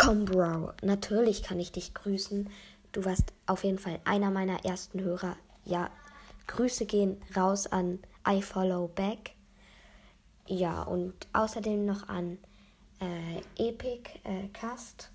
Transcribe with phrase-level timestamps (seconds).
[0.00, 0.72] komm, Bro.
[0.82, 2.48] Natürlich kann ich dich grüßen.
[2.92, 5.36] Du warst auf jeden Fall einer meiner ersten Hörer.
[5.64, 5.90] Ja,
[6.46, 9.34] Grüße gehen raus an I Follow Back.
[10.46, 12.38] Ja, und außerdem noch an
[13.00, 15.10] äh, Epic äh, Cast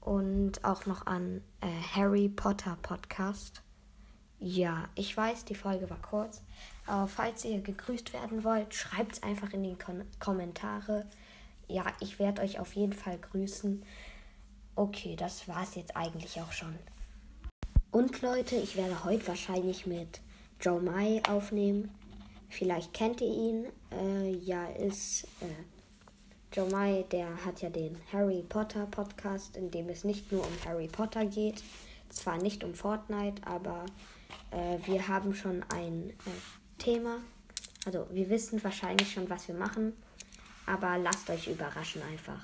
[0.00, 3.62] und auch noch an äh, Harry Potter Podcast.
[4.40, 6.42] Ja, ich weiß, die Folge war kurz,
[6.86, 11.06] aber falls ihr gegrüßt werden wollt, schreibt es einfach in die Kon Kommentare.
[11.72, 13.82] Ja, ich werde euch auf jeden Fall grüßen.
[14.76, 16.78] Okay, das war es jetzt eigentlich auch schon.
[17.90, 20.20] Und Leute, ich werde heute wahrscheinlich mit
[20.60, 21.90] Joe Mai aufnehmen.
[22.50, 23.66] Vielleicht kennt ihr ihn.
[23.90, 25.46] Äh, ja, ist äh,
[26.52, 30.52] Joe Mai, der hat ja den Harry Potter Podcast, in dem es nicht nur um
[30.66, 31.62] Harry Potter geht.
[32.10, 33.86] Zwar nicht um Fortnite, aber
[34.50, 37.16] äh, wir haben schon ein äh, Thema.
[37.86, 39.94] Also wir wissen wahrscheinlich schon, was wir machen.
[40.66, 42.40] Aber lasst euch überraschen einfach.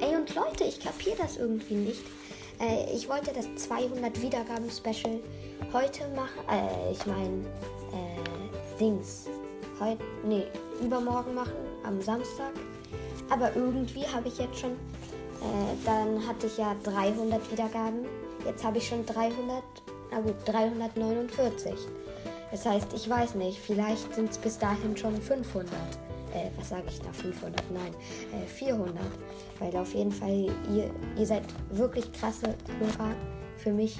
[0.00, 2.04] Ey und Leute, ich kapiere das irgendwie nicht.
[2.60, 5.20] Äh, ich wollte das 200 Wiedergaben Special
[5.72, 6.40] heute machen.
[6.50, 7.44] Äh, ich meine,
[7.92, 9.26] äh, Dings.
[9.78, 10.46] Heute, nee,
[10.82, 12.52] übermorgen machen, am Samstag.
[13.30, 18.04] Aber irgendwie habe ich jetzt schon, äh, dann hatte ich ja 300 Wiedergaben.
[18.44, 19.62] Jetzt habe ich schon 300,
[20.10, 21.72] na gut, 349.
[22.50, 25.68] Das heißt, ich weiß nicht, vielleicht sind es bis dahin schon 500
[26.34, 27.92] äh, was sage ich da, 500, nein,
[28.32, 28.96] äh, 400.
[29.58, 33.14] Weil auf jeden Fall, ihr, ihr seid wirklich krasse Hörer
[33.56, 33.98] für mich.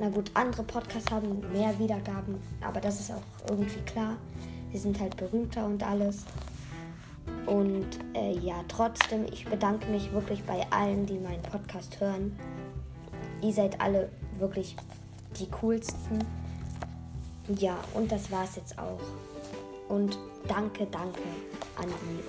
[0.00, 4.16] Na gut, andere Podcasts haben mehr Wiedergaben, aber das ist auch irgendwie klar.
[4.72, 6.24] Sie sind halt berühmter und alles.
[7.46, 12.38] Und äh, ja, trotzdem, ich bedanke mich wirklich bei allen, die meinen Podcast hören.
[13.42, 14.76] Ihr seid alle wirklich
[15.38, 16.18] die coolsten.
[17.56, 19.00] Ja, und das war's jetzt auch.
[19.88, 21.22] Und danke, danke
[21.76, 22.22] an die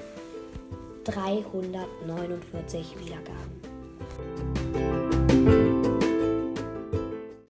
[1.12, 3.69] 349 Wiedergaben.